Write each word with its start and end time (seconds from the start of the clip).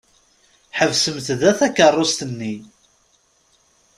Ḥebset 0.77 1.27
da 1.41 1.51
takeṛṛust-nni. 1.59 2.55